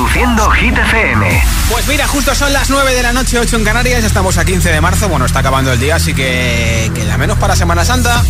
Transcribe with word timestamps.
Reproduciendo 0.00 0.50
Hit 0.52 0.78
FM. 0.78 1.42
Pues 1.70 1.86
mira, 1.86 2.08
justo 2.08 2.34
son 2.34 2.50
las 2.54 2.70
9 2.70 2.94
de 2.94 3.02
la 3.02 3.12
noche, 3.12 3.38
8 3.38 3.56
en 3.56 3.64
Canarias. 3.64 4.02
Estamos 4.02 4.38
a 4.38 4.46
15 4.46 4.70
de 4.72 4.80
marzo. 4.80 5.10
Bueno, 5.10 5.26
está 5.26 5.40
acabando 5.40 5.74
el 5.74 5.78
día, 5.78 5.96
así 5.96 6.14
que 6.14 6.90
queda 6.94 7.18
menos 7.18 7.36
para 7.36 7.54
Semana 7.54 7.84
Santa. 7.84 8.24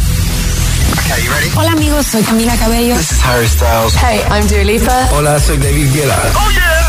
Hola 1.54 1.70
amigos, 1.70 2.06
soy 2.06 2.24
Camila 2.24 2.56
Cabello. 2.56 2.96
This 2.96 3.12
is 3.12 3.24
Harry 3.24 3.46
Styles. 3.46 3.94
Hey, 4.02 4.20
I'm 4.32 4.48
Dua 4.48 4.64
Lipa. 4.64 5.08
Hola, 5.12 5.38
soy 5.38 5.58
David 5.58 5.92
Guetta. 5.94 6.18
Oh 6.34 6.50
yeah. 6.50 6.88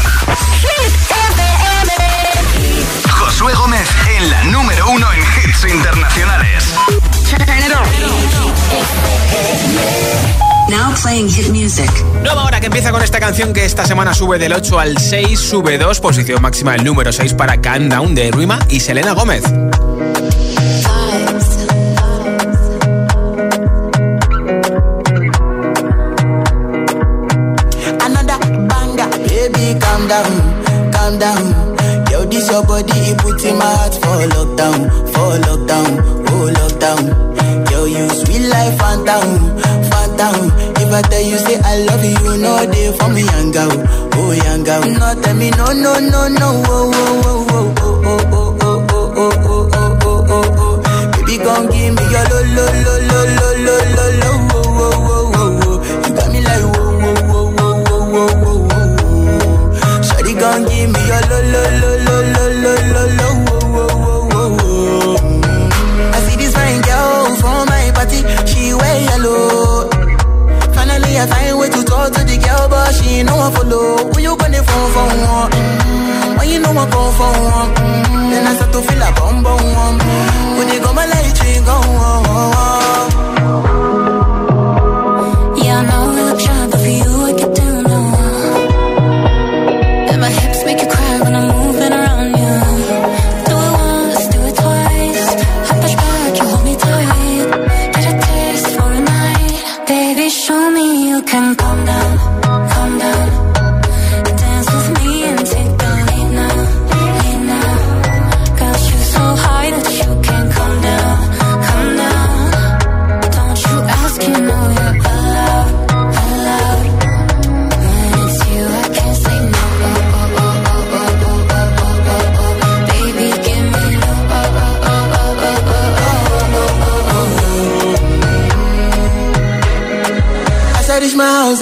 Hit 0.61 0.93
FM. 1.11 1.91
Josué 3.11 3.53
Gómez 3.53 3.87
en 4.17 4.29
la 4.31 4.43
número 4.45 4.89
uno 4.89 5.07
en 5.13 5.19
hits 5.19 5.63
internacionales. 5.71 6.73
Now 10.71 10.93
playing 11.03 11.27
hit 11.27 11.49
music. 11.49 11.91
Nueva 12.23 12.45
hora 12.45 12.61
que 12.61 12.67
empieza 12.67 12.91
con 12.91 13.03
esta 13.03 13.19
canción 13.19 13.51
que 13.51 13.65
esta 13.65 13.85
semana 13.85 14.13
sube 14.13 14.39
del 14.39 14.53
8 14.53 14.79
al 14.79 14.97
6, 14.97 15.37
sube 15.37 15.77
2, 15.77 15.99
posición 15.99 16.41
máxima 16.41 16.73
el 16.75 16.85
número 16.85 17.11
6 17.11 17.33
para 17.33 17.59
Countdown 17.59 18.15
de 18.15 18.31
Rima 18.31 18.57
y 18.69 18.79
Selena 18.79 19.11
Gómez. 19.11 19.43
Another 27.99 28.39
banger, 28.69 29.09
baby 29.27 29.77
calm 29.77 30.07
down, 30.07 30.91
calm 30.93 31.19
down. 31.19 32.05
Yo, 32.09 32.23
this 32.23 32.49
your 32.49 32.63
body, 32.63 32.93
it 32.93 33.17
puts 33.17 33.43
in 33.43 33.57
my 33.57 33.65
heart 33.65 33.93
for 33.95 34.25
lockdown, 34.29 34.89
for 35.11 35.37
lockdown, 35.47 35.99
oh 36.29 36.49
lockdown. 36.49 37.60
Yo, 37.81 37.87
you 37.87 38.07
sweet 38.09 38.45
life, 38.47 38.77
phantom, 38.77 39.57
phantom. 39.89 40.51
If 40.77 40.93
I 40.93 41.01
tell 41.01 41.21
you 41.21 41.37
say 41.39 41.57
I 41.63 41.77
love 41.85 42.03
you, 42.05 42.37
know 42.37 42.65
they 42.69 42.91
for 42.95 43.09
me, 43.09 43.23
young 43.25 43.51
girl, 43.51 43.71
oh 44.13 44.31
young 44.33 44.63
girl. 44.63 44.81
No, 44.85 45.21
tell 45.21 45.35
me 45.35 45.49
no, 45.49 45.65
no, 45.73 45.97
no, 45.97 46.27
no, 46.27 46.61
oh, 46.67 46.91
oh, 46.93 47.47
oh, 47.49 47.73
oh, 47.81 48.05
oh, 48.05 48.21
oh, 48.21 48.53
oh, 48.61 48.85
oh, 48.85 49.17
oh, 49.17 49.33
oh, 49.43 49.69
oh, 49.73 49.97
oh, 50.05 50.25
oh, 50.29 50.61
oh. 50.61 50.77
Baby, 51.25 51.37
come 51.43 51.65
give 51.71 51.93
me 51.97 52.03
your 52.13 52.25
lo, 52.29 52.39
lo, 52.53 52.65
lo, 52.85 52.95
lo, 53.09 53.19
lo, 53.33 53.49
lo, 53.65 53.75
lo, 53.97 54.05
lo, 54.21 54.31
oh, 54.53 54.69
oh, 54.77 55.01
oh, 55.09 55.33
oh, 55.33 55.57
oh. 55.65 55.77
You 56.05 56.13
got 56.13 56.29
me 56.31 56.39
like 56.41 56.61
come 60.39 60.63
give 60.69 60.89
me 60.91 61.01
your 61.09 61.23
lo, 61.29 61.37
lo, 61.49 61.63
lo, 61.81 61.91
lo, 62.05 62.15
lo, 62.33 62.43
lo, 62.61 62.70
yellow. 69.23 69.89
Finally, 70.73 71.17
I 71.17 71.27
find 71.27 71.59
way 71.59 71.69
to 71.69 71.83
talk 71.83 72.11
to 72.13 72.23
the 72.23 72.37
girl, 72.37 72.67
but 72.69 72.91
she 72.95 73.19
ain't 73.21 73.29
no 73.29 73.35
one 73.37 73.51
follow. 73.53 73.97
Who 74.13 74.19
you 74.21 74.35
gonna 74.37 74.63
phone 74.63 74.91
for 74.93 75.07
one? 75.07 75.51
Mm, 75.51 76.37
When 76.39 76.49
you 76.49 76.59
know 76.59 76.71
I 76.71 76.85
come 76.89 77.13
for 77.17 77.31
one, 77.53 77.69
mm, 77.75 78.31
then 78.31 78.47
I 78.47 78.53
start 78.55 78.71
to 78.73 78.81
feel 78.81 79.01
a 79.01 79.11
bum 79.13 79.43
bum 79.43 79.61
one. 79.83 79.97
When 80.57 80.67
you 80.73 80.79
go 80.81 80.93
my 80.93 81.05
light, 81.05 81.37
you 81.43 81.61
go 81.65 81.71
on. 81.71 82.21
Yeah, 83.41 83.70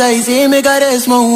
país 0.09 0.25
tá 0.25 0.31
y 0.31 0.47
me 0.47 0.61
caresmo. 0.63 1.35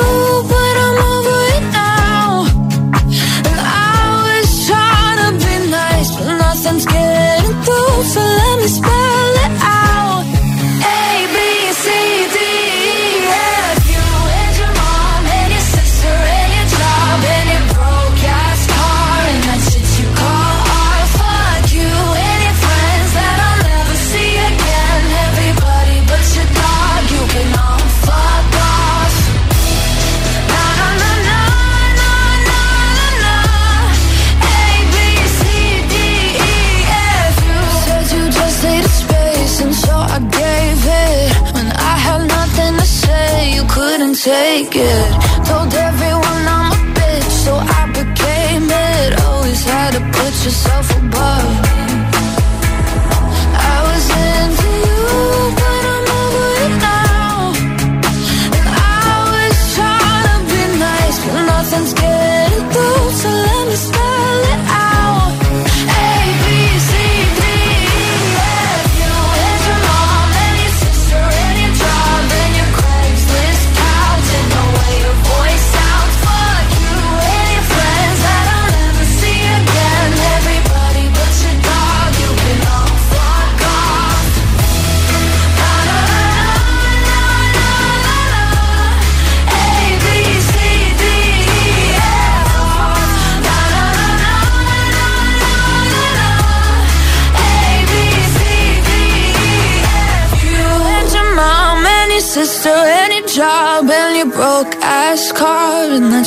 take 44.63 44.75
it 44.75 45.20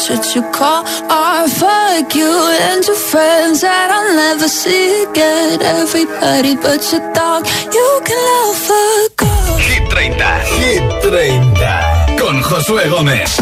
should 0.04 0.34
you 0.34 0.42
call 0.52 0.82
or 0.84 1.48
fuck 1.48 2.14
you 2.14 2.30
and 2.60 2.84
your 2.86 2.96
friends 2.96 3.62
that 3.62 3.88
I'll 3.90 4.14
never 4.14 4.48
see 4.48 5.04
again? 5.04 5.62
Everybody 5.62 6.56
but 6.56 6.84
your 6.92 7.00
dog, 7.14 7.46
you 7.72 7.88
can 8.04 8.20
love 8.30 8.68
a 8.68 9.08
girl. 9.16 9.56
Hit 9.56 9.88
30, 9.88 10.12
Hit 10.60 11.02
30, 11.02 12.16
con 12.18 12.42
Josué 12.42 12.86
Gómez. 12.90 13.40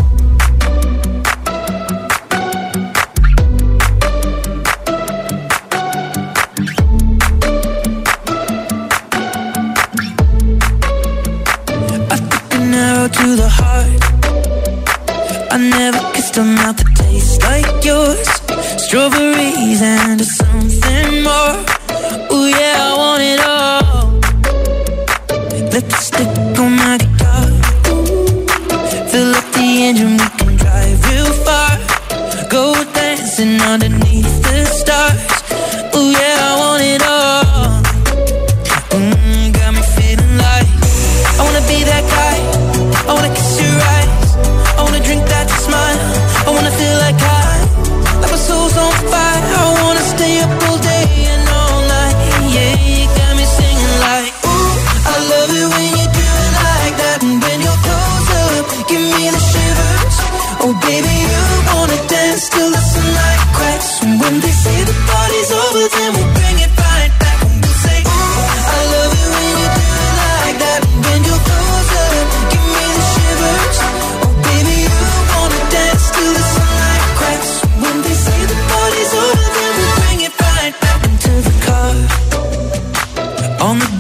A 16.42 16.44
mouth 16.44 16.76
that 16.76 16.96
tastes 16.96 17.40
like 17.44 17.84
yours. 17.84 18.26
Strawberries 18.82 19.80
and 19.80 20.20
something 20.20 21.22
more. 21.22 21.54
Ooh, 22.32 22.48
yeah, 22.48 22.88
I 22.88 22.94
want 23.02 23.22
it 23.22 23.40
all. 23.46 24.08
Lipstick 25.72 26.58
on 26.58 26.72
my 26.74 26.98
guitar. 26.98 27.46
Fill 29.10 29.36
up 29.36 29.46
the 29.52 29.84
engine 29.86 30.16
like 63.18 63.42
cracks. 63.56 63.90
When 64.02 64.34
they 64.40 64.54
say 64.64 64.78
the 64.84 64.96
party's 65.08 65.50
over, 65.50 65.84
then 65.94 66.10
we'll 66.16 66.32
bring 66.38 66.58
it 66.64 66.72
right 66.76 67.12
back. 67.22 67.38
And 67.46 67.64
say, 67.84 67.98
Ooh, 68.04 68.78
I 68.78 68.80
love 68.94 69.12
it 69.22 69.28
when 69.34 69.52
you 69.60 69.68
do 69.78 69.86
it 70.06 70.14
like 70.22 70.56
that. 70.64 70.80
When 71.04 71.20
you 71.28 71.36
give 72.52 72.66
me 72.74 72.84
the 72.98 73.04
shivers. 73.12 73.76
Oh, 74.24 74.34
baby, 74.46 74.76
you 74.86 75.00
wanna 75.32 75.60
dance 75.72 76.04
till 76.14 76.32
the 76.38 76.44
sunlight 76.54 77.04
cracks. 77.18 77.52
When 77.82 77.96
they 78.04 78.16
say 78.26 78.38
the 78.52 78.58
party's 78.70 79.12
over, 79.24 79.46
then 79.56 79.70
we'll 79.78 79.94
bring 80.02 80.20
it 80.28 80.34
right 80.46 80.74
back 80.82 81.00
into 81.08 81.32
the 81.48 81.54
car. 81.66 81.94
On 83.66 83.76
the 83.78 83.90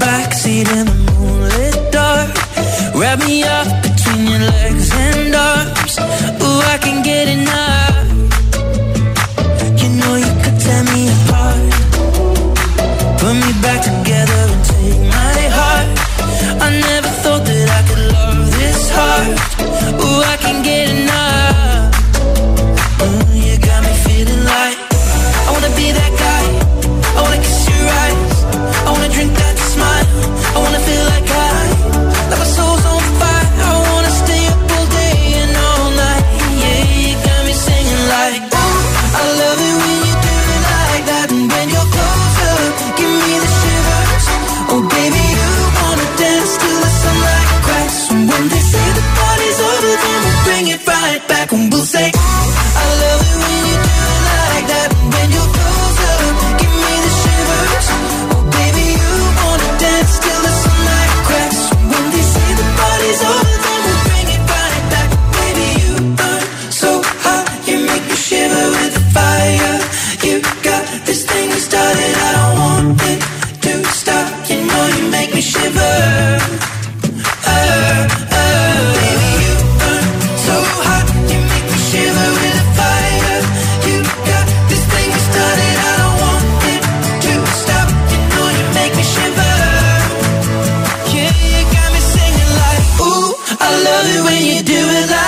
in 0.44 0.86
the 0.90 0.96
moonlit 1.16 1.76
dark, 1.92 2.30
wrap 2.94 3.18
me 3.24 3.44
up 3.44 3.71
love 94.02 94.16
it 94.16 94.22
when 94.24 94.42
you 94.44 94.62
do 94.62 94.74
it 94.74 95.10
like 95.10 95.21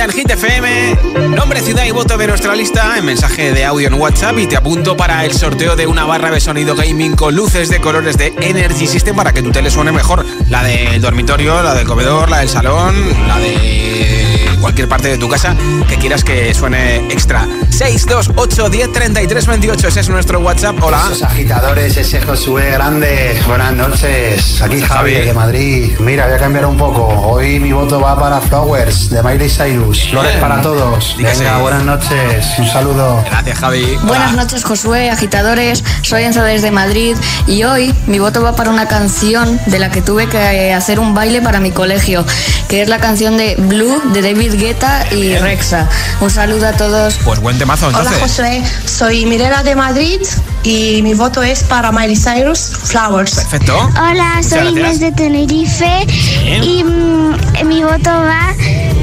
30 0.00 0.04
en 0.04 0.10
Hit 0.12 0.30
FM. 0.30 0.98
Nombre, 1.36 1.60
ciudad 1.60 1.84
y 1.84 1.90
voto 1.90 2.16
de 2.16 2.26
nuestra 2.26 2.54
lista 2.54 2.96
en 2.96 3.04
mensaje 3.04 3.52
de 3.52 3.64
audio 3.66 3.88
en 3.88 3.94
WhatsApp 3.94 4.38
y 4.38 4.46
te 4.46 4.56
apunto 4.56 4.96
para 4.96 5.26
el 5.26 5.32
sorteo 5.32 5.76
de 5.76 5.86
una 5.86 6.04
barra 6.04 6.30
de 6.30 6.40
sonido 6.40 6.74
gaming 6.74 7.16
con 7.16 7.34
luces 7.34 7.68
de 7.68 7.80
colores 7.80 8.16
de 8.16 8.32
Energy 8.40 8.86
System 8.86 9.14
para 9.14 9.32
que 9.34 9.42
tu 9.42 9.50
tele 9.50 9.70
suene 9.70 9.92
mejor. 9.92 10.24
La 10.48 10.62
del 10.62 11.02
dormitorio, 11.02 11.62
la 11.62 11.74
del 11.74 11.86
comedor, 11.86 12.30
la 12.30 12.38
del 12.38 12.48
salón, 12.48 12.94
la 13.28 13.38
de 13.38 14.56
cualquier 14.60 14.88
parte 14.88 15.08
de 15.08 15.18
tu 15.18 15.28
casa 15.28 15.54
que 15.88 15.96
quieras 15.96 16.24
que 16.24 16.54
suene 16.54 16.98
extra. 17.10 17.46
628 17.80 18.68
1033 18.68 19.46
28. 19.46 19.88
Ese 19.88 20.00
es 20.00 20.08
nuestro 20.10 20.38
WhatsApp. 20.40 20.76
Hola. 20.82 21.02
Agitadores, 21.22 21.96
ese 21.96 22.20
Josué 22.20 22.72
grande. 22.72 23.40
Buenas 23.46 23.72
noches. 23.72 24.60
Aquí 24.60 24.82
Javi, 24.82 25.14
de 25.14 25.32
Madrid. 25.32 25.92
Mira, 25.98 26.26
voy 26.26 26.34
a 26.34 26.38
cambiar 26.38 26.66
un 26.66 26.76
poco. 26.76 27.06
Hoy 27.06 27.58
mi 27.58 27.72
voto 27.72 27.98
va 27.98 28.20
para 28.20 28.38
Flowers 28.42 29.08
de 29.08 29.22
Miley 29.22 29.48
Cyrus. 29.48 30.10
Flores 30.10 30.36
para 30.36 30.60
todos. 30.60 31.16
Venga, 31.16 31.56
buenas 31.56 31.82
noches. 31.84 32.46
Un 32.58 32.68
saludo. 32.68 33.24
Gracias, 33.24 33.58
Javi. 33.58 33.96
Buenas 34.02 34.34
noches, 34.34 34.62
Josué, 34.62 35.08
agitadores. 35.08 35.82
Soy 36.02 36.24
Enzo 36.24 36.42
desde 36.42 36.70
Madrid 36.70 37.16
y 37.46 37.64
hoy 37.64 37.94
mi 38.06 38.18
voto 38.18 38.42
va 38.42 38.54
para 38.54 38.68
una 38.68 38.88
canción 38.88 39.58
de 39.64 39.78
la 39.78 39.90
que 39.90 40.02
tuve 40.02 40.28
que 40.28 40.74
hacer 40.74 41.00
un 41.00 41.14
baile 41.14 41.40
para 41.40 41.60
mi 41.60 41.70
colegio, 41.70 42.26
que 42.68 42.82
es 42.82 42.90
la 42.90 42.98
canción 42.98 43.38
de 43.38 43.54
Blue 43.56 44.02
de 44.12 44.20
David 44.20 44.60
Guetta 44.60 45.06
y 45.14 45.38
Rexa. 45.38 45.88
Un 46.20 46.30
saludo 46.30 46.68
a 46.68 46.72
todos. 46.72 47.18
Pues 47.24 47.40
buen 47.40 47.58
tema 47.58 47.69
Hola 47.70 48.10
José, 48.18 48.64
soy 48.84 49.24
Mirela 49.26 49.62
de 49.62 49.76
Madrid 49.76 50.20
y 50.64 51.02
mi 51.02 51.14
voto 51.14 51.40
es 51.40 51.62
para 51.62 51.92
Miley 51.92 52.16
Cyrus 52.16 52.58
Flowers. 52.58 53.36
Perfecto. 53.36 53.78
Hola, 53.96 54.40
soy 54.42 54.70
Inés 54.70 54.98
de 54.98 55.12
Tenerife 55.12 56.04
y 56.44 56.82
mm, 56.82 57.66
mi 57.66 57.84
voto 57.84 58.10
va 58.10 58.52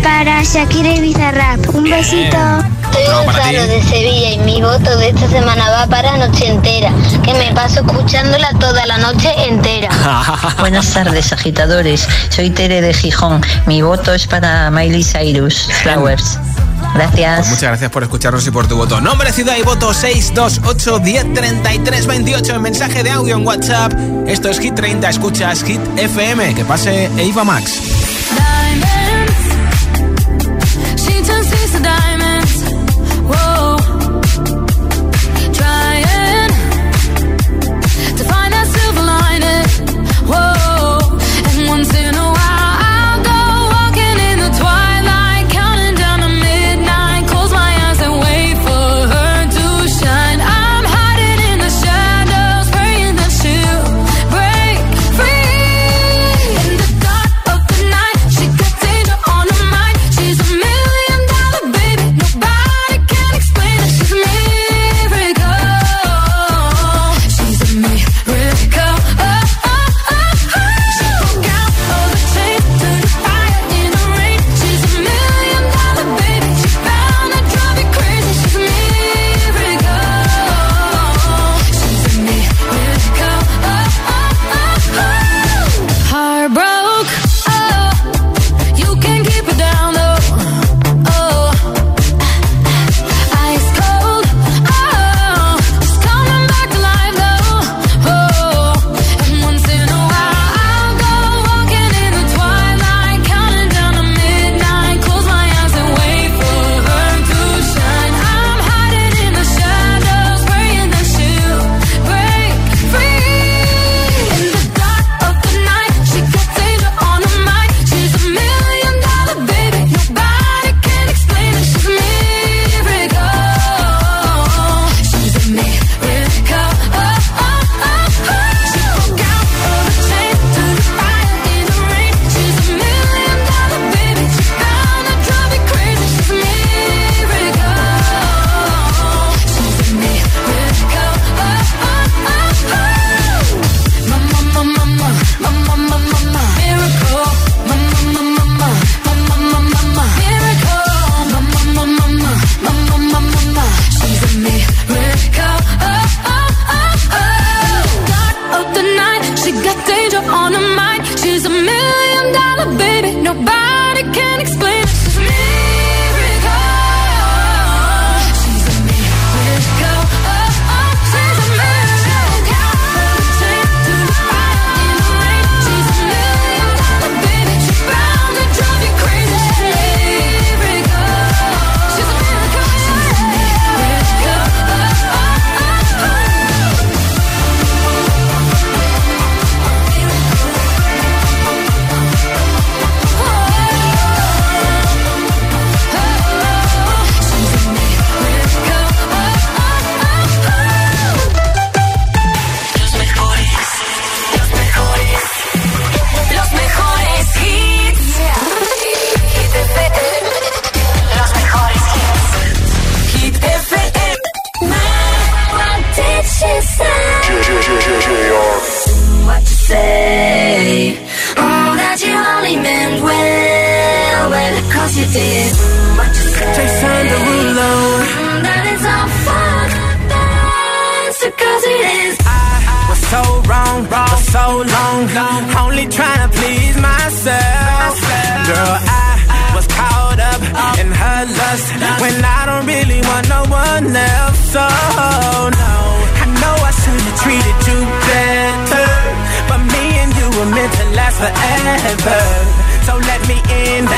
para 0.03 0.43
Shakira 0.43 0.95
y 0.95 0.99
Bizarrap. 0.99 1.73
Un 1.73 1.85
Bien. 1.85 1.95
besito. 1.95 2.37
Soy 2.91 3.05
Gonzalo 3.05 3.67
de 3.67 3.81
Sevilla 3.83 4.31
y 4.31 4.37
mi 4.39 4.61
voto 4.61 4.97
de 4.97 5.09
esta 5.09 5.29
semana 5.29 5.69
va 5.69 5.87
para 5.87 6.17
Noche 6.17 6.49
Entera, 6.49 6.91
que 7.23 7.33
me 7.35 7.53
paso 7.53 7.85
escuchándola 7.85 8.49
toda 8.59 8.85
la 8.85 8.97
noche 8.97 9.31
entera. 9.47 9.87
Buenas 10.59 10.93
tardes, 10.93 11.31
agitadores. 11.31 12.05
Soy 12.29 12.49
Tere 12.49 12.81
de 12.81 12.93
Gijón. 12.93 13.41
Mi 13.65 13.81
voto 13.81 14.13
es 14.13 14.27
para 14.27 14.69
Miley 14.71 15.05
Cyrus 15.05 15.69
Flowers. 15.83 16.37
Gracias. 16.93 17.39
Pues 17.39 17.49
muchas 17.49 17.69
gracias 17.69 17.91
por 17.91 18.03
escucharnos 18.03 18.45
y 18.47 18.51
por 18.51 18.67
tu 18.67 18.75
voto. 18.75 18.99
Nombre, 19.01 19.31
ciudad 19.31 19.55
y 19.57 19.63
voto 19.63 19.93
628 19.93 20.99
1033 20.99 22.07
28 22.07 22.55
en 22.55 22.61
mensaje 22.61 23.03
de 23.03 23.11
audio 23.11 23.35
en 23.37 23.45
WhatsApp. 23.45 23.93
Esto 24.25 24.49
es 24.49 24.59
Hit 24.59 24.75
30, 24.75 25.09
escuchas 25.09 25.63
Hit 25.63 25.81
FM. 25.97 26.55
Que 26.55 26.65
pase 26.65 27.09
Eva 27.17 27.43
Max. 27.43 28.16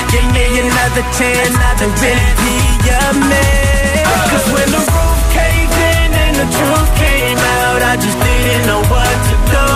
Give 0.08 0.28
me 0.32 0.46
another 0.64 1.04
chance 1.18 1.56
to 1.80 1.86
really 2.00 2.32
be 2.44 2.56
your 2.88 3.12
man. 3.28 4.06
Cause 4.32 4.48
when 4.54 4.70
the 4.72 4.82
roof 4.82 5.20
caved 5.36 5.78
in 5.94 6.10
and 6.24 6.36
the 6.42 6.48
truth 6.48 6.92
came 6.96 7.40
out, 7.60 7.82
I 7.92 7.94
just 8.00 8.18
didn't 8.20 8.64
know 8.70 8.82
what 8.94 9.16
to 9.30 9.36
do. 9.56 9.68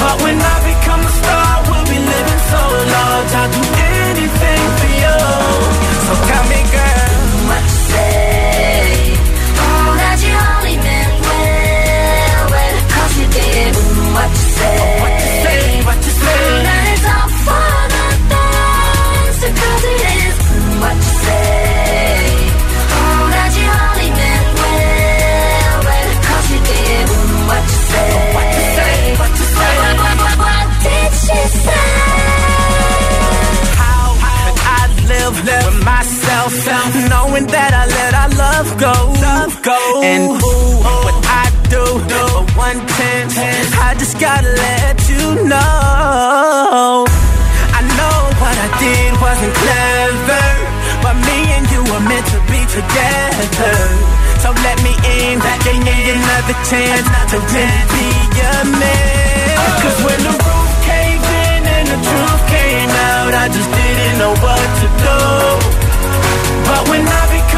But 0.00 0.16
when 0.24 0.36
I 0.36 0.56
become 0.68 1.00
a 1.00 1.12
star, 1.20 1.52
we'll 1.68 1.88
be 1.88 1.98
living 1.98 2.42
so 2.52 2.62
large. 2.94 3.32
I'll 3.40 3.50
do 3.52 3.73
knowing 37.08 37.46
that 37.48 37.72
I 37.74 37.84
let 37.88 38.12
our 38.14 38.30
love 38.38 38.68
go? 38.78 38.94
Love 39.20 39.54
go. 39.62 39.78
And 40.04 40.36
who 40.40 40.54
would 40.84 41.20
I 41.26 41.46
do 41.68 41.84
for 42.08 42.30
one 42.56 42.78
chance? 42.96 43.34
I 43.80 43.94
just 43.98 44.18
gotta 44.20 44.48
let 44.48 44.96
you 45.08 45.48
know. 45.48 47.04
I 47.74 47.80
know 47.98 48.18
what 48.40 48.56
I 48.56 48.68
did 48.78 49.10
wasn't 49.20 49.54
clever, 49.54 50.46
but 51.02 51.14
me 51.28 51.38
and 51.56 51.64
you 51.72 51.82
were 51.90 52.04
meant 52.04 52.26
to 52.34 52.38
be 52.50 52.60
together. 52.68 53.76
So 54.42 54.52
let 54.66 54.76
me 54.84 54.92
in, 54.92 55.40
give 55.64 55.80
me 55.80 55.96
another 56.14 56.56
chance 56.68 57.06
to 57.32 57.36
really 57.40 57.84
be 57.96 58.08
your 58.38 58.60
man. 58.80 59.56
Cause 59.82 59.98
when 60.04 60.20
the 60.20 60.34
roof 60.36 60.70
caved 60.84 61.28
in 61.48 61.60
and 61.64 61.86
the 61.88 61.98
truth 62.00 62.42
came 62.52 62.92
out, 63.12 63.32
I 63.34 63.48
just 63.48 63.70
didn't 63.72 64.16
know 64.20 64.34
what 64.44 64.68
to 64.80 64.86
do. 65.04 65.83
But 66.64 66.88
when 66.88 67.06
I 67.06 67.22
become 67.30 67.53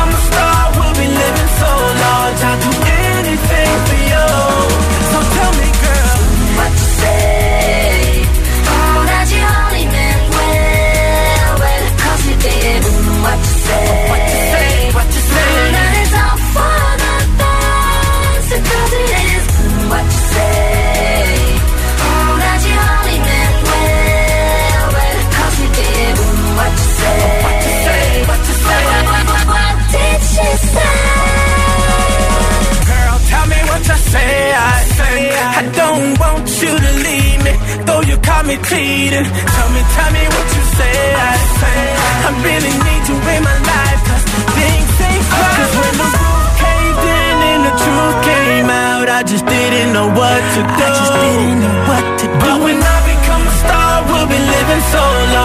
me 38.56 38.64
cheating. 38.68 39.24
Tell 39.24 39.68
me, 39.70 39.82
tell 39.94 40.10
me 40.12 40.24
what 40.32 40.46
you 40.56 40.64
say. 40.76 40.96
I 41.14 41.34
say 41.60 41.82
I 42.26 42.30
really 42.42 42.74
need 42.86 43.02
you 43.08 43.16
in 43.16 43.42
my 43.44 43.58
life, 43.72 44.00
cause 44.08 44.24
things 44.56 44.92
ain't 45.08 45.24
right. 45.30 45.56
Cause 45.56 45.74
when 45.76 45.94
the 46.00 46.08
roof 46.16 46.46
caved 46.64 47.04
in 47.04 47.36
and 47.52 47.62
the 47.68 47.74
truth 47.84 48.16
came 48.24 48.68
out, 48.70 49.08
I 49.08 49.22
just 49.22 49.44
didn't 49.46 49.92
know 49.92 50.08
what 50.08 50.40
to 50.54 50.60
do. 50.62 50.84
I 50.84 50.90
just 51.00 51.12
didn't 51.12 51.58
know 51.60 51.76
what 51.88 52.04
to 52.20 52.26
do. 52.26 52.38
But 52.40 52.56
when 52.64 52.78
I 52.80 52.96
become 53.12 53.44
a 53.44 53.54
star, 53.62 53.92
we'll 54.08 54.28
be 54.28 54.40
living 54.40 54.82
so 54.92 55.02
large. 55.04 55.35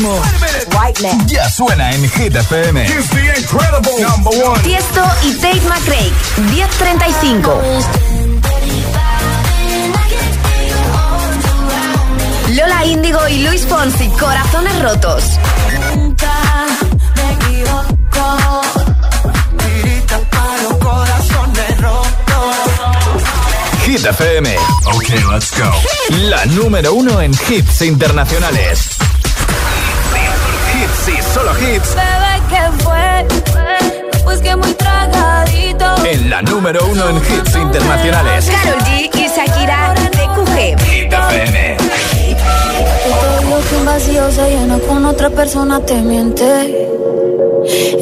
Último 0.00 0.22
ya 1.26 1.48
suena 1.50 1.90
en 1.92 2.08
Hit 2.10 2.34
FM. 2.34 2.86
Tiesto 4.62 5.04
y 5.22 5.32
Tate 5.34 5.60
McRae, 5.68 6.12
1035. 6.50 7.62
Lola 12.48 12.84
Índigo 12.84 13.28
y 13.28 13.42
Luis 13.42 13.66
Fonsi, 13.66 14.08
Corazones 14.08 14.82
Rotos. 14.82 15.24
Corazones. 20.80 21.70
Hit 23.84 24.04
FM. 24.04 24.56
Ok, 24.86 25.08
let's 25.32 25.52
go. 25.58 25.70
La 26.28 26.44
número 26.46 26.94
uno 26.94 27.20
en 27.20 27.32
hits 27.32 27.82
internacionales. 27.82 28.89
Hits. 31.60 31.94
Bebé, 31.94 32.34
¿qué 32.48 32.82
fue? 32.82 34.22
Pues 34.24 34.40
que 34.40 34.56
muy 34.56 34.72
tragadito. 34.74 36.06
En 36.06 36.30
la 36.30 36.42
número 36.42 36.80
uno 36.90 37.08
en 37.10 37.16
hits 37.16 37.54
internacionales. 37.54 38.50
Carol 38.50 38.80
G 38.80 39.10
y 39.14 39.28
Shakira 39.28 39.94
de 39.94 40.26
QG. 40.34 40.80
Hit 40.84 41.12
FM. 41.12 41.76
Todo 43.10 43.50
lo 43.50 43.68
que 43.68 43.76
un 43.76 43.84
vacío 43.84 44.30
se 44.30 44.50
llena 44.50 44.78
con 44.88 45.04
otra 45.04 45.30
persona 45.30 45.80
te 45.80 45.94
miente. 45.96 46.88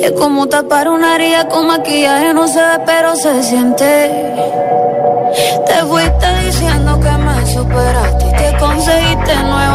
Es 0.03 0.13
como 0.13 0.47
tapar 0.49 0.89
una 0.89 1.17
herida 1.17 1.49
con 1.49 1.67
maquillaje, 1.67 2.33
no 2.33 2.47
se 2.47 2.61
ve, 2.61 2.79
pero 2.87 3.17
se 3.17 3.43
siente. 3.43 4.11
Te 5.67 5.85
fuiste 5.85 6.27
diciendo 6.45 6.99
que 7.01 7.11
me 7.11 7.47
superaste 7.47 8.25
y 8.27 8.33
que 8.33 8.57
conseguiste 8.59 9.35
nueva 9.43 9.68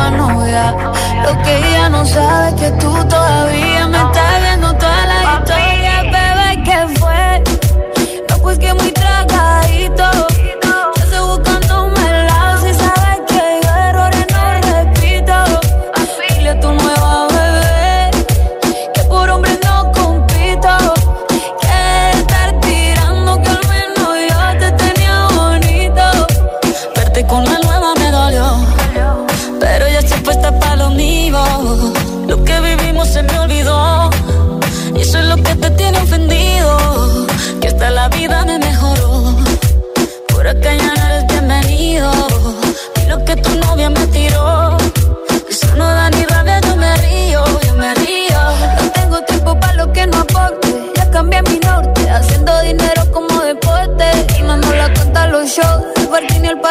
Lo 0.53 1.41
que 1.41 1.57
ella 1.57 1.89
no 1.89 2.05
sabe 2.05 2.49
es 2.49 2.53
que 2.61 2.71
tú 2.73 2.93
todavía 3.05 3.87
me 3.87 4.12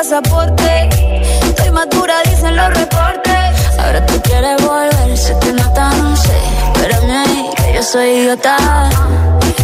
pasaporte. 0.02 0.88
Estoy 1.48 1.70
madura, 1.70 2.14
dicen 2.24 2.56
los 2.56 2.74
reportes. 2.74 3.78
Ahora 3.78 4.04
tú 4.04 4.20
quieres 4.22 4.60
volver, 4.66 5.16
se 5.16 5.34
te 5.36 5.52
nota, 5.52 5.90
no 5.90 6.16
sé. 6.16 6.38
Espérame 6.74 7.10
ahí, 7.24 7.50
que 7.56 7.74
yo 7.74 7.82
soy 7.84 8.08
idiota. 8.08 8.56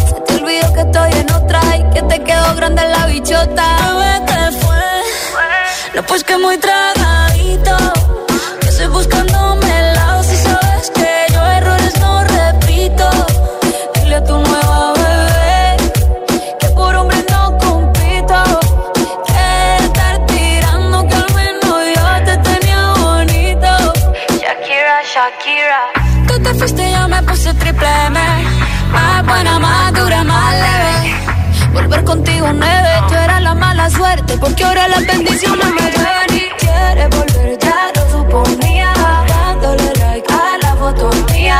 Se 0.07 0.21
te 0.21 0.33
olvidó 0.41 0.73
que 0.73 0.81
estoy 0.81 1.11
en 1.11 1.31
otra 1.33 1.61
y 1.77 1.83
que 1.93 2.01
te 2.03 2.23
quedó 2.23 2.55
grande 2.55 2.83
la 2.87 3.05
bichota. 3.07 3.65
Bebé, 3.83 4.13
te 4.27 4.57
fue. 4.59 4.85
No, 5.95 6.03
pues 6.03 6.23
que 6.23 6.37
muy 6.37 6.57
tragadito. 6.57 7.75
Que 8.61 8.69
estoy 8.69 8.87
buscándome 8.87 9.79
el 9.81 9.93
lado 9.93 10.23
si 10.23 10.37
sabes 10.37 10.89
que 10.91 11.33
yo 11.33 11.45
errores 11.45 11.99
no 11.99 12.23
repito. 12.23 13.09
Shakira. 25.29 25.81
Tú 26.27 26.39
te 26.41 26.53
fuiste 26.55 26.91
yo 26.91 27.07
me 27.07 27.21
puse 27.23 27.53
triple 27.53 27.87
M. 28.07 28.19
Más 28.91 29.25
buena, 29.25 29.59
más 29.59 29.93
dura, 29.93 30.23
más 30.23 30.53
leve. 30.53 31.15
Volver 31.73 32.03
contigo 32.03 32.47
nueve. 32.51 32.89
Tú 33.07 33.13
eras 33.13 33.41
la 33.41 33.53
mala 33.53 33.89
suerte 33.89 34.37
porque 34.37 34.63
ahora 34.63 34.87
las 34.87 35.05
bendiciones 35.05 35.67
me 35.67 35.81
llueven 35.81 36.35
y 36.35 36.49
quieres 36.57 37.09
volver 37.09 37.57
ya 37.59 37.91
lo 37.95 38.09
suponía. 38.09 38.93
Dándole 39.27 39.93
like 39.99 40.33
a 40.33 40.57
la 40.63 40.75
foto 40.75 41.09
mía. 41.31 41.59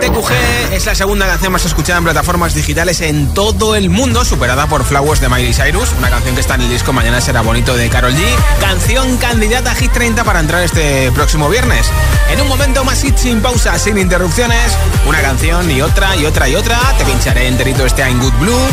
TQG 0.00 0.74
es 0.74 0.86
la 0.86 0.94
segunda 0.94 1.26
canción 1.26 1.52
más 1.52 1.64
escuchada 1.64 1.98
en 1.98 2.04
plataformas 2.04 2.54
digitales 2.54 3.00
en 3.00 3.34
todo 3.34 3.74
el 3.74 3.90
mundo, 3.90 4.24
superada 4.24 4.66
por 4.66 4.84
Flowers 4.84 5.20
de 5.20 5.28
Miley 5.28 5.52
Cyrus, 5.52 5.92
una 5.98 6.08
canción 6.08 6.34
que 6.34 6.40
está 6.40 6.54
en 6.54 6.62
el 6.62 6.68
disco 6.68 6.92
Mañana 6.92 7.20
será 7.20 7.40
bonito 7.40 7.76
de 7.76 7.88
Karol 7.88 8.14
G, 8.14 8.22
canción 8.60 9.16
candidata 9.16 9.72
a 9.72 9.74
Hit 9.74 9.90
30 9.92 10.22
para 10.24 10.40
entrar 10.40 10.62
este 10.62 11.10
próximo 11.12 11.48
viernes. 11.48 11.90
En 12.30 12.40
un 12.40 12.48
momento 12.48 12.84
más 12.84 13.02
hit 13.02 13.16
sin 13.16 13.40
pausa, 13.40 13.78
sin 13.78 13.98
interrupciones, 13.98 14.76
una 15.06 15.20
canción 15.20 15.70
y 15.70 15.80
otra 15.82 16.14
y 16.16 16.26
otra 16.26 16.48
y 16.48 16.54
otra, 16.54 16.78
te 16.96 17.04
pincharé 17.04 17.48
enterito 17.48 17.84
este 17.84 18.02
I'm 18.02 18.20
Good 18.20 18.34
Blue, 18.40 18.68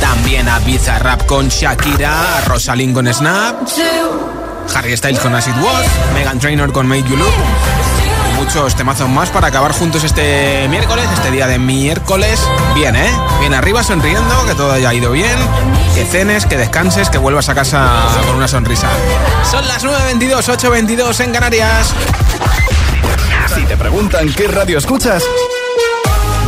también 0.00 0.48
a 0.48 0.60
Pizza 0.60 0.98
Rap 0.98 1.24
con 1.26 1.48
Shakira, 1.48 2.38
a 2.38 2.40
Rosalind 2.42 2.94
con 2.94 3.12
Snap, 3.12 3.56
Harry 4.74 4.96
Styles 4.96 5.20
con 5.20 5.34
As 5.34 5.48
It 5.48 5.56
Was, 5.56 5.86
Megan 6.12 6.38
Trainor 6.38 6.72
con 6.72 6.86
Make 6.86 7.08
You 7.08 7.16
Look 7.16 7.89
muchos 8.54 8.74
temazos 8.74 9.08
más 9.08 9.30
para 9.30 9.46
acabar 9.46 9.70
juntos 9.70 10.02
este 10.02 10.66
miércoles, 10.68 11.06
este 11.14 11.30
día 11.30 11.46
de 11.46 11.60
miércoles. 11.60 12.40
Bien, 12.74 12.96
¿eh? 12.96 13.08
Bien 13.38 13.54
arriba, 13.54 13.84
sonriendo, 13.84 14.44
que 14.44 14.54
todo 14.56 14.72
haya 14.72 14.92
ido 14.92 15.12
bien, 15.12 15.36
que 15.94 16.04
cenes, 16.04 16.46
que 16.46 16.56
descanses, 16.56 17.10
que 17.10 17.18
vuelvas 17.18 17.48
a 17.48 17.54
casa 17.54 17.88
con 18.26 18.34
una 18.34 18.48
sonrisa. 18.48 18.88
Son 19.48 19.68
las 19.68 19.84
9.22, 19.84 20.58
8.22 20.58 21.20
en 21.20 21.32
Canarias. 21.32 21.94
Si 23.54 23.62
te 23.66 23.76
preguntan 23.76 24.32
qué 24.32 24.48
radio 24.48 24.78
escuchas, 24.78 25.22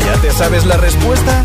¿ya 0.04 0.20
te 0.20 0.32
sabes 0.32 0.66
la 0.66 0.78
respuesta? 0.78 1.44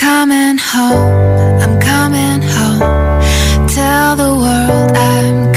Coming 0.00 0.56
home, 0.56 1.60
I'm 1.62 1.78
coming 1.78 2.40
home. 2.56 3.68
Tell 3.68 4.16
the 4.16 4.32
world 4.42 4.90
I'm 4.96 5.52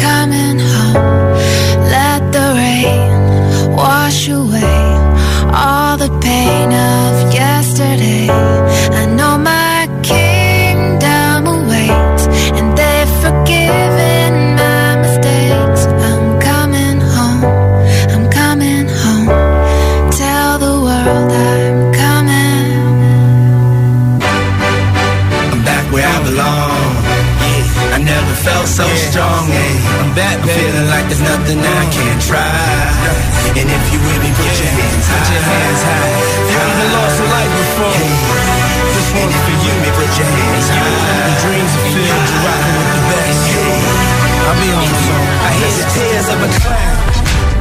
I'll 44.43 44.59
be 44.59 44.69
on. 44.75 44.83
I 44.83 45.49
hear 45.55 45.71
the 45.71 45.85
tears 45.95 46.27
of 46.27 46.39
a 46.43 46.49
clown. 46.59 46.97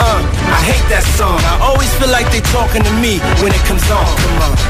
Uh, 0.03 0.23
I 0.51 0.61
hate 0.67 0.83
that 0.91 1.07
song. 1.15 1.39
I 1.47 1.63
always 1.63 1.87
feel 2.03 2.11
like 2.11 2.27
they 2.35 2.43
talking 2.51 2.83
to 2.83 2.95
me 2.99 3.23
when 3.39 3.55
it 3.55 3.63
comes 3.71 3.87
on. 3.87 4.11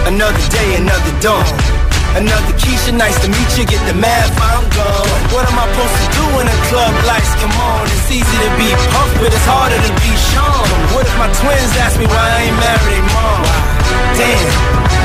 Another 0.05 0.44
day, 0.53 0.77
another 0.77 1.12
dawn. 1.25 1.48
Another 2.12 2.53
Keisha, 2.61 2.92
nice 2.92 3.16
to 3.25 3.29
meet 3.33 3.51
you. 3.57 3.64
Get 3.64 3.81
the 3.88 3.96
math, 3.96 4.29
I'm 4.44 4.68
gone. 4.77 5.09
What 5.33 5.48
am 5.48 5.57
I 5.57 5.64
supposed 5.72 5.96
to 5.96 6.07
do 6.12 6.25
when 6.37 6.44
the 6.44 6.59
club 6.68 6.92
lights 7.09 7.33
come 7.40 7.57
on? 7.57 7.88
It's 7.88 8.12
easy 8.12 8.37
to 8.44 8.51
be 8.61 8.68
pumped, 8.92 9.16
but 9.16 9.33
it's 9.33 9.48
harder 9.48 9.81
to 9.81 9.92
be 10.05 10.12
Sean. 10.29 10.68
What 10.92 11.09
if 11.09 11.16
my 11.16 11.33
twins 11.33 11.72
ask 11.81 11.96
me 11.96 12.05
why 12.05 12.20
I 12.20 12.53
ain't 12.53 12.59
married 12.61 13.07
mom? 13.16 13.71
Damn, 14.16 14.52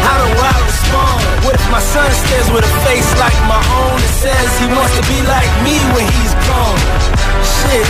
how 0.05 0.17
do 0.23 0.29
I 0.35 0.53
respond? 0.67 1.19
What 1.45 1.55
if 1.55 1.65
my 1.71 1.79
son 1.79 2.09
stares 2.27 2.49
with 2.51 2.65
a 2.65 2.73
face 2.87 3.09
like 3.19 3.37
my 3.47 3.61
own 3.81 3.97
and 3.97 4.13
says 4.19 4.47
he 4.59 4.67
wants 4.71 4.93
to 4.99 5.03
be 5.07 5.19
like 5.27 5.51
me 5.63 5.75
when 5.95 6.07
he's 6.19 6.33
grown? 6.47 6.77
Shit, 7.43 7.87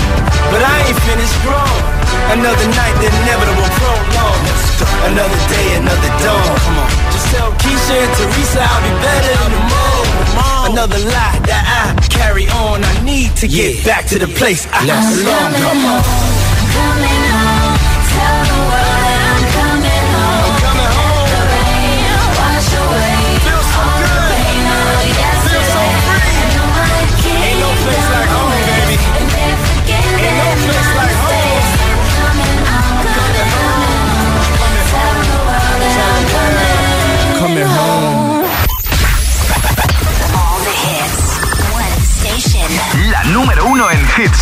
but 0.51 0.61
I 0.61 0.75
ain't 0.87 0.99
finished 1.05 1.37
grown. 1.45 1.97
Another 2.33 2.67
night, 2.75 2.95
the 2.99 3.07
inevitable 3.07 3.69
prolong. 3.79 4.41
Another 5.07 5.39
day, 5.47 5.67
another 5.79 6.11
dawn. 6.21 6.57
Come 6.65 6.79
on. 6.83 6.89
Just 7.11 7.27
tell 7.33 7.51
Keisha 7.63 7.95
and 7.95 8.13
Teresa 8.19 8.61
I'll 8.61 8.83
be 8.83 8.93
better 8.99 9.33
in 9.45 9.51
the 9.55 9.63
morning. 9.71 9.97
Another 10.71 10.99
lie 10.99 11.39
that 11.47 11.63
I 11.63 12.07
carry 12.09 12.47
on. 12.49 12.83
I 12.83 12.93
need 13.03 13.35
to 13.37 13.47
get 13.47 13.85
back 13.85 14.05
to 14.07 14.19
the 14.19 14.27
place 14.27 14.67
I 14.71 14.83
belong. 14.85 15.53
Come 15.63 15.85
on. 15.85 16.26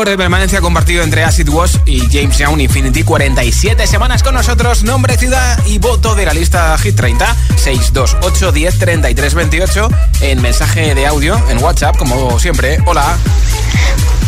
Récord 0.00 0.10
de 0.12 0.16
permanencia 0.16 0.60
compartido 0.60 1.02
entre 1.02 1.24
Acid 1.24 1.48
Wash 1.50 1.76
y 1.84 2.00
James 2.10 2.38
Young 2.38 2.60
Infinity. 2.60 3.02
47 3.02 3.86
semanas 3.86 4.22
con 4.22 4.34
nosotros, 4.34 4.82
nombre, 4.82 5.18
ciudad 5.18 5.58
y 5.66 5.78
voto 5.78 6.14
de 6.14 6.24
la 6.24 6.32
lista 6.32 6.76
Hit 6.78 6.96
30. 6.96 7.36
628 7.56 8.52
10 8.52 8.78
33 8.78 9.34
28 9.34 9.88
en 10.22 10.40
mensaje 10.40 10.94
de 10.94 11.06
audio 11.06 11.38
en 11.50 11.62
WhatsApp, 11.62 11.96
como 11.98 12.38
siempre. 12.38 12.78
Hola. 12.86 13.16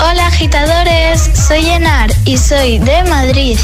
Hola 0.00 0.26
agitadores, 0.26 1.30
soy 1.46 1.68
Enar 1.68 2.12
y 2.24 2.36
soy 2.36 2.78
de 2.80 3.04
Madrid. 3.04 3.58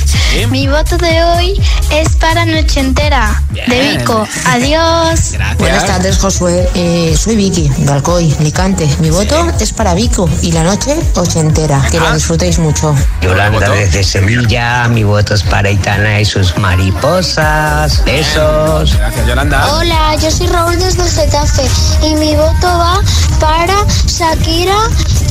Mi 0.50 0.68
voto 0.68 0.96
de 0.96 1.24
hoy 1.24 1.60
es 1.90 2.10
para 2.16 2.44
Noche 2.44 2.80
Entera, 2.80 3.42
de. 3.50 3.96
Vico. 3.98 4.26
Adiós. 4.46 5.34
Buenas 5.58 5.86
tardes, 5.86 6.18
Josué. 6.18 6.68
Eh, 6.74 7.16
soy 7.18 7.34
Vicky, 7.34 7.68
de 7.68 7.90
Alcoy, 7.90 8.32
Alicante. 8.38 8.88
Mi 9.00 9.10
voto 9.10 9.50
es 9.58 9.72
para 9.72 9.94
Vico 9.94 10.30
y 10.42 10.52
la 10.52 10.62
noche 10.62 10.96
ochentera. 11.16 11.84
Que 11.90 11.97
la 12.00 12.14
disfrutéis 12.14 12.58
mucho. 12.58 12.94
Yolanda 13.20 13.70
desde 13.70 14.02
Sevilla, 14.04 14.88
mi 14.88 15.04
voto 15.04 15.34
es 15.34 15.42
para 15.42 15.70
Itana 15.70 16.20
y 16.20 16.24
sus 16.24 16.56
mariposas. 16.58 18.04
Besos. 18.04 18.96
Gracias, 18.96 19.26
Yolanda. 19.26 19.74
Hola, 19.74 20.14
yo 20.16 20.30
soy 20.30 20.46
Raúl 20.46 20.78
desde 20.78 21.08
Getafe 21.08 21.62
y 22.02 22.14
mi 22.14 22.34
voto 22.36 22.66
va 22.66 23.00
para 23.40 23.74
Shakira 24.06 24.76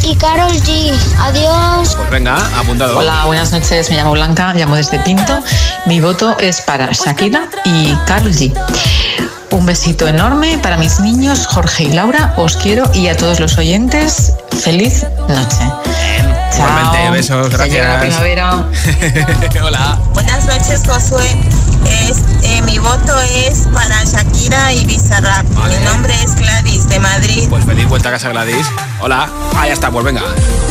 y 0.04 0.16
Carol 0.16 0.52
G. 0.52 0.94
Adiós. 1.20 1.96
Pues 1.96 2.10
venga, 2.10 2.36
apuntado. 2.58 2.98
Hola, 2.98 3.26
buenas 3.26 3.52
noches. 3.52 3.90
Me 3.90 3.98
llamo 3.98 4.12
Blanca, 4.12 4.54
llamo 4.54 4.76
desde 4.76 5.00
Pinto. 5.00 5.42
Mi 5.86 6.00
voto 6.00 6.38
es 6.40 6.62
para 6.62 6.92
Shakira 6.92 7.48
y 7.66 7.96
Karol 8.06 8.32
G. 8.32 8.54
Un 9.52 9.66
besito 9.66 10.08
enorme 10.08 10.60
para 10.62 10.78
mis 10.78 11.00
niños, 11.00 11.48
Jorge 11.48 11.86
y 11.86 11.94
Laura. 11.94 12.34
Os 12.38 12.58
quiero 12.58 12.84
y 12.94 13.08
a 13.08 13.16
todos 13.16 13.40
los 13.40 13.58
oyentes, 13.58 14.34
feliz 14.62 15.06
noche. 15.28 15.97
Igualmente, 16.58 17.10
besos, 17.12 17.54
Se 17.54 17.70
llega 17.70 17.88
la 17.88 17.94
gracias. 18.06 18.22
primavera. 18.22 18.66
Hola. 19.64 20.00
Buenas 20.14 20.46
noches, 20.46 20.82
Josué. 20.88 21.30
Es, 21.86 22.18
eh, 22.44 22.62
mi 22.64 22.80
voto 22.80 23.14
es 23.22 23.68
para 23.74 24.04
Shakira 24.04 24.74
y 24.74 24.86
Bizarrap. 24.86 25.46
Mi 25.46 25.86
nombre 25.86 26.14
es 26.24 26.36
Gladys, 26.36 26.90
de 26.90 27.00
Madrid. 27.00 27.48
Pues 27.50 27.64
feliz 27.64 27.88
vuelta 27.88 28.10
a 28.10 28.14
casa, 28.14 28.30
Gladys. 28.30 28.66
Hola. 29.00 29.30
Ah, 29.56 29.68
ya 29.68 29.74
está, 29.74 29.92
pues 29.92 30.04
venga. 30.04 30.24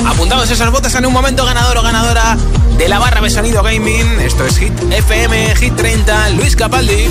Apuntados 0.06 0.50
esos 0.50 0.70
votos 0.72 0.94
en 0.96 1.06
un 1.06 1.12
momento 1.12 1.44
ganador 1.44 1.78
o 1.78 1.82
ganadora 1.82 2.36
de 2.76 2.88
la 2.88 2.98
barra 2.98 3.20
de 3.20 3.30
sonido 3.30 3.62
gaming. 3.62 4.20
Esto 4.20 4.44
es 4.44 4.58
Hit 4.58 4.72
FM, 4.90 5.54
Hit 5.56 5.76
30, 5.76 6.30
Luis 6.30 6.56
Capaldi. 6.56 7.08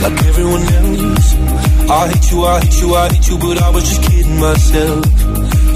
like 0.00 0.22
everyone 0.26 0.62
else. 0.62 1.34
I 1.90 2.08
hate 2.08 2.30
you, 2.30 2.44
I 2.44 2.60
hate 2.60 2.80
you, 2.80 2.94
I 2.94 3.08
hate 3.08 3.28
you, 3.28 3.38
but 3.38 3.62
I 3.62 3.70
was 3.70 3.88
just 3.88 4.02
kidding 4.02 4.38
myself. 4.38 5.47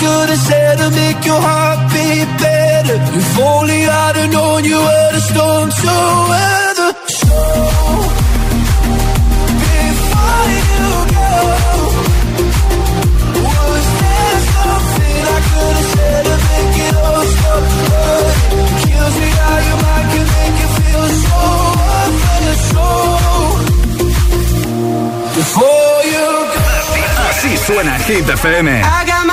could 0.00 0.28
have 0.28 0.38
said 0.48 0.76
to 0.78 0.90
make 0.90 1.24
your 1.24 1.40
heart 1.40 1.80
beat 1.92 2.28
better. 2.40 2.96
If 3.18 3.38
only 3.38 3.80
I'd 3.86 4.16
have 4.16 4.30
known 4.32 4.64
you 4.64 4.78
were 4.78 5.10
the 5.16 5.20
storm 5.30 5.68
to 5.70 5.94
weather. 6.30 6.90
So, 7.22 7.36
before 9.06 10.44
you 10.52 10.88
go, 11.16 11.32
was 13.46 13.86
there 14.00 14.38
something 14.52 15.20
I 15.36 15.38
could 15.50 15.76
have 15.80 15.90
said 15.94 16.22
to 16.30 16.36
make 16.46 16.76
it 16.86 16.94
all 17.04 17.24
stop? 17.34 17.62
But 17.88 18.34
it 18.60 18.74
kills 18.84 19.16
me 19.22 19.28
how 19.40 19.56
your 19.68 19.78
mind 19.86 20.06
can 20.12 20.26
make 20.36 20.56
you 20.62 20.68
feel 20.78 21.04
so 21.24 21.40
worthless. 21.80 22.60
So, 22.72 22.86
before 25.40 25.98
you 26.14 26.26
go. 26.52 26.64
Así 27.28 27.52
suena 27.66 27.94
Hit 28.06 28.26
FM. 28.28 28.68
I 28.68 29.04
got 29.06 29.25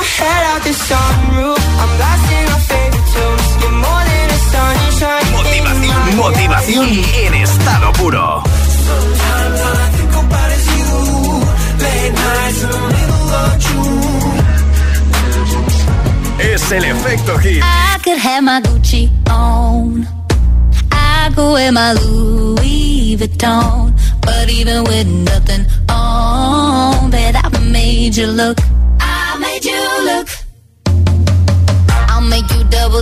Motivación, 5.32 6.16
motivación 6.16 6.88
en 7.26 7.34
estado 7.34 7.92
puro. 7.94 8.44
In. 10.76 12.14
Es 16.40 16.72
el 16.72 16.86
efecto 16.86 17.38
hit. 17.40 17.62
I 17.62 18.00
could 18.04 18.18
have 18.18 18.44
my 18.44 18.62
Gucci 18.62 19.10
on. 19.30 20.08
I 20.92 21.30
could 21.36 21.54
wear 21.54 21.72
my 21.72 21.94
Louis 21.94 23.18
Vuitton. 23.18 23.94
But 24.22 24.50
even 24.50 24.84
with 24.86 25.08
nothing 25.08 25.66
on, 25.90 27.10
bet 27.12 27.36
I 27.36 27.50
made 27.60 28.16
you 28.16 28.28
look. 28.28 28.58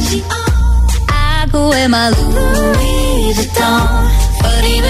I 1.10 1.48
could 1.52 1.68
wear 1.70 1.88
my 1.90 2.10
Louis 2.10 3.34
Vuitton. 3.38 4.07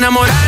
no 0.00 0.24
esperaba 0.24 0.47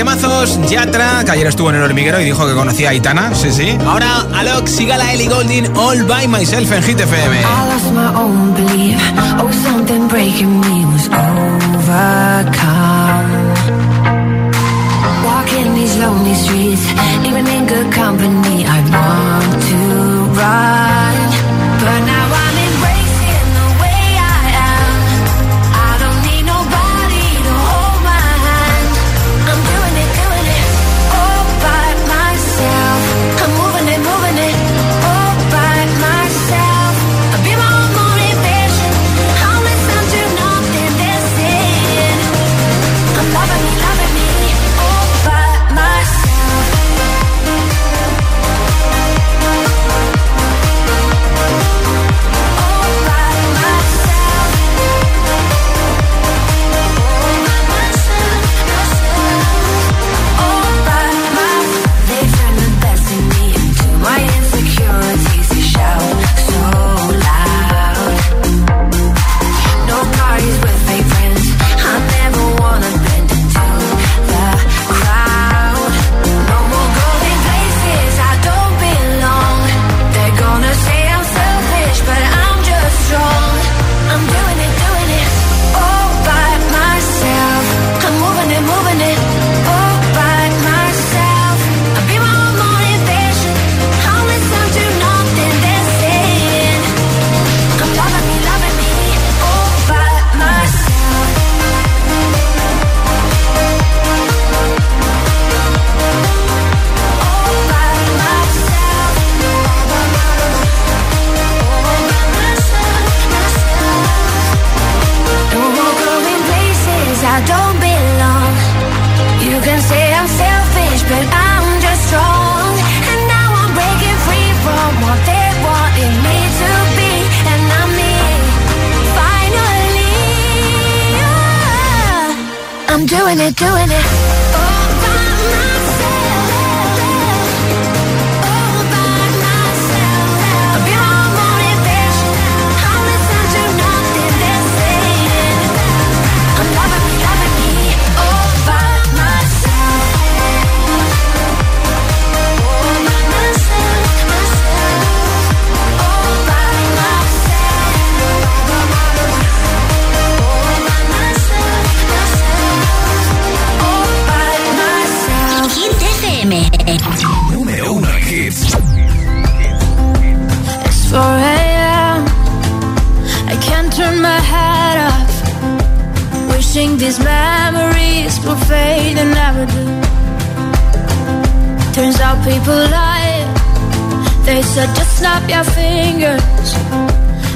temazos, 0.00 0.58
Yatra, 0.66 1.22
que 1.26 1.30
ayer 1.32 1.46
estuvo 1.46 1.68
en 1.68 1.76
el 1.76 1.82
hormiguero 1.82 2.18
y 2.22 2.24
dijo 2.24 2.46
que 2.46 2.54
conocía 2.54 2.88
a 2.88 2.94
Itana, 2.94 3.34
sí, 3.34 3.52
sí. 3.52 3.76
Ahora, 3.84 4.26
Alox 4.32 4.80
y 4.80 4.86
Gala 4.86 5.12
Ellie 5.12 5.28
Golding, 5.28 5.76
All 5.76 6.04
By 6.04 6.26
Myself 6.26 6.72
en 6.72 6.82
Hit 6.82 7.00
FM. 7.00 7.42
Oh, 7.44 7.76
Walking 15.22 15.74
these 15.74 15.98
lonely 15.98 16.34
streets, 16.34 16.86
even 17.26 17.46
in 17.46 17.66
good 17.66 17.92
company 17.92 18.64
I 18.64 18.80
want 18.88 19.62
to 19.68 19.76
run, 20.40 21.00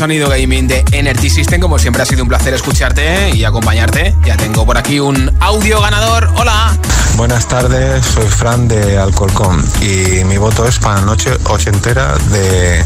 sonido 0.00 0.30
gaming 0.30 0.66
de 0.66 0.82
Energy 0.92 1.28
System. 1.28 1.60
Como 1.60 1.78
siempre 1.78 2.02
ha 2.02 2.06
sido 2.06 2.22
un 2.22 2.28
placer 2.30 2.54
escucharte 2.54 3.28
eh, 3.28 3.36
y 3.36 3.44
acompañarte. 3.44 4.16
Ya 4.24 4.34
tengo 4.34 4.64
por 4.64 4.78
aquí 4.78 4.98
un 4.98 5.30
audio 5.40 5.78
ganador. 5.82 6.30
Hola. 6.36 6.74
Buenas 7.18 7.46
tardes, 7.46 8.02
soy 8.06 8.26
Fran 8.26 8.66
de 8.66 8.96
Alcorcón 8.96 9.62
y 9.82 10.24
mi 10.24 10.38
voto 10.38 10.66
es 10.66 10.78
para 10.78 11.00
la 11.00 11.04
noche 11.04 11.32
ochentera 11.44 12.16
de 12.32 12.82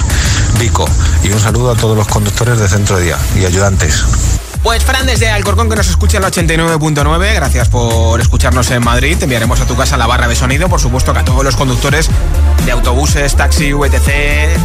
Vico. 0.58 0.86
Y 1.22 1.30
un 1.30 1.38
saludo 1.38 1.70
a 1.70 1.76
todos 1.76 1.96
los 1.96 2.08
conductores 2.08 2.58
de 2.58 2.66
Centro 2.66 2.98
Día 2.98 3.16
y 3.36 3.44
ayudantes. 3.44 4.02
Pues 4.64 4.82
Fran 4.82 5.04
desde 5.04 5.28
Alcorcón 5.28 5.68
que 5.68 5.76
nos 5.76 5.90
escucha 5.90 6.16
en 6.16 6.22
89.9, 6.22 7.34
gracias 7.34 7.68
por 7.68 8.18
escucharnos 8.18 8.70
en 8.70 8.82
Madrid. 8.82 9.14
Te 9.18 9.24
enviaremos 9.24 9.60
a 9.60 9.66
tu 9.66 9.76
casa 9.76 9.98
la 9.98 10.06
barra 10.06 10.26
de 10.26 10.34
sonido, 10.34 10.70
por 10.70 10.80
supuesto 10.80 11.12
que 11.12 11.18
a 11.18 11.24
todos 11.24 11.44
los 11.44 11.54
conductores 11.54 12.08
de 12.64 12.72
autobuses, 12.72 13.36
taxi, 13.36 13.74
VTC, 13.74 14.56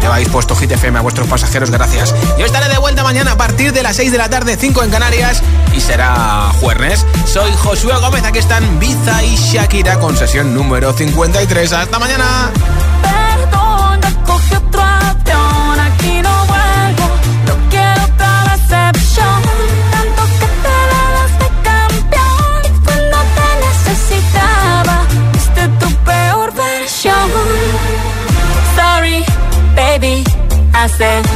lleváis 0.00 0.30
puesto 0.30 0.56
GTFM 0.56 0.98
a 0.98 1.02
vuestros 1.02 1.28
pasajeros, 1.28 1.70
gracias. 1.70 2.14
Yo 2.38 2.46
estaré 2.46 2.70
de 2.70 2.78
vuelta 2.78 3.04
mañana 3.04 3.32
a 3.32 3.36
partir 3.36 3.74
de 3.74 3.82
las 3.82 3.96
6 3.96 4.10
de 4.10 4.16
la 4.16 4.30
tarde, 4.30 4.56
5 4.58 4.82
en 4.82 4.90
Canarias, 4.90 5.42
y 5.76 5.82
será 5.82 6.50
jueves. 6.58 7.04
Soy 7.26 7.52
Josué 7.58 7.92
Gómez, 8.00 8.24
aquí 8.24 8.38
están 8.38 8.80
Biza 8.80 9.22
y 9.22 9.36
Shakira 9.36 9.98
con 9.98 10.16
sesión 10.16 10.54
número 10.54 10.94
53. 10.94 11.74
¡Hasta 11.74 11.98
mañana! 11.98 12.50
say 30.98 31.35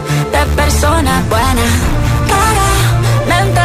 de 0.41 0.55
persona 0.55 1.23
buena. 1.29 1.65
Claramente 2.27 3.61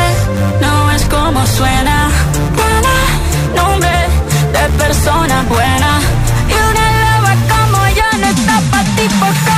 no 0.61 0.91
es 0.93 1.05
como 1.07 1.47
suena. 1.47 2.09
Tiene 2.59 2.97
nombre 3.57 3.97
de 4.55 4.64
persona 4.85 5.45
buena. 5.49 5.91
Y 6.53 6.57
una 6.70 6.87
loba 7.03 7.33
como 7.53 7.79
yo 7.99 8.09
no 8.20 8.27
está 8.27 8.57
pa' 8.70 8.85
tipos 8.97 9.37
como 9.45 9.51
tú. 9.51 9.56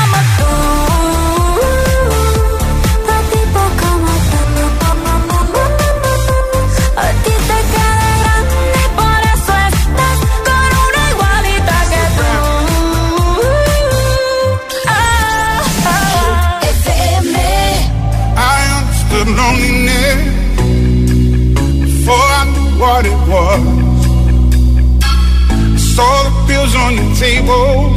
Pills 26.69 26.77
on 26.77 26.95
your 26.95 27.15
table 27.17 27.95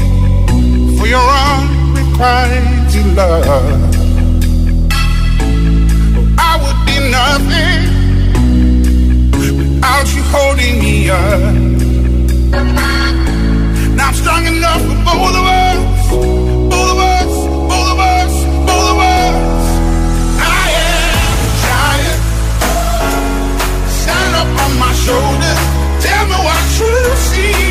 for 0.97 1.07
your 1.07 1.29
unrequited 1.47 3.05
love. 3.15 3.45
I 6.37 6.57
would 6.61 6.79
be 6.85 6.97
nothing 7.09 7.81
without 9.31 10.07
you 10.15 10.23
holding 10.23 10.79
me 10.79 11.09
up. 11.09 11.53
Now 13.95 14.07
I'm 14.07 14.13
strong 14.13 14.45
enough 14.45 14.81
for 14.81 14.95
both 15.05 15.35
of 15.35 15.45
us, 15.45 15.77
both 16.69 16.91
of 16.91 16.97
us, 16.97 17.33
both 17.71 17.89
of 17.91 17.99
us, 17.99 18.33
both 18.67 18.87
of 18.93 18.97
us. 18.97 19.65
I 20.39 20.65
am 20.87 21.39
giant. 21.65 22.21
Stand 24.01 24.33
up 24.41 24.51
on 24.63 24.71
my 24.79 24.93
shoulders. 24.93 25.59
Tell 26.03 26.25
me 26.25 26.37
what 26.45 26.63
you 26.79 26.93
see. 27.15 27.70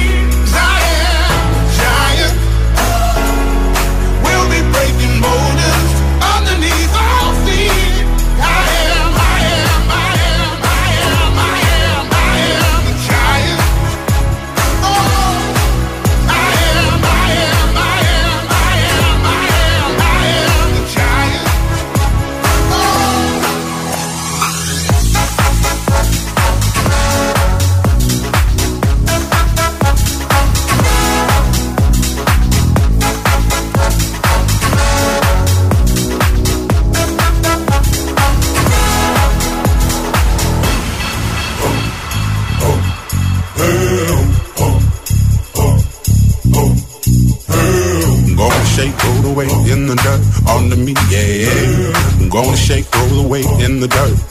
The 53.81 53.89
dirt 53.89 54.30